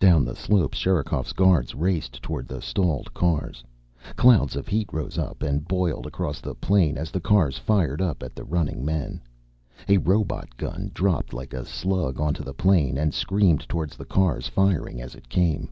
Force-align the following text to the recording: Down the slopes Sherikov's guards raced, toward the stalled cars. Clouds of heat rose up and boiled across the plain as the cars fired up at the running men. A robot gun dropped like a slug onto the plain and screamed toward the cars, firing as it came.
Down 0.00 0.24
the 0.24 0.34
slopes 0.34 0.76
Sherikov's 0.76 1.32
guards 1.32 1.72
raced, 1.72 2.20
toward 2.20 2.48
the 2.48 2.60
stalled 2.60 3.14
cars. 3.14 3.62
Clouds 4.16 4.56
of 4.56 4.66
heat 4.66 4.92
rose 4.92 5.16
up 5.16 5.40
and 5.40 5.68
boiled 5.68 6.04
across 6.04 6.40
the 6.40 6.56
plain 6.56 6.98
as 6.98 7.12
the 7.12 7.20
cars 7.20 7.58
fired 7.58 8.02
up 8.02 8.24
at 8.24 8.34
the 8.34 8.42
running 8.42 8.84
men. 8.84 9.20
A 9.86 9.98
robot 9.98 10.56
gun 10.56 10.90
dropped 10.92 11.32
like 11.32 11.54
a 11.54 11.64
slug 11.64 12.18
onto 12.20 12.42
the 12.42 12.52
plain 12.54 12.98
and 12.98 13.14
screamed 13.14 13.68
toward 13.68 13.90
the 13.90 14.04
cars, 14.04 14.48
firing 14.48 15.00
as 15.00 15.14
it 15.14 15.28
came. 15.28 15.70